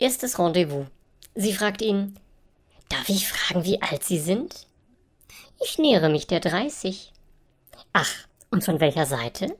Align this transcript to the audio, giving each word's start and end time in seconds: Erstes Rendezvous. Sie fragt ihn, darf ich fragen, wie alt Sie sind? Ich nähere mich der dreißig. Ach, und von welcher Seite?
Erstes 0.00 0.38
Rendezvous. 0.38 0.86
Sie 1.34 1.52
fragt 1.52 1.82
ihn, 1.82 2.18
darf 2.88 3.10
ich 3.10 3.28
fragen, 3.28 3.64
wie 3.64 3.82
alt 3.82 4.02
Sie 4.02 4.18
sind? 4.18 4.66
Ich 5.62 5.76
nähere 5.76 6.08
mich 6.08 6.26
der 6.26 6.40
dreißig. 6.40 7.12
Ach, 7.92 8.10
und 8.50 8.64
von 8.64 8.80
welcher 8.80 9.04
Seite? 9.04 9.54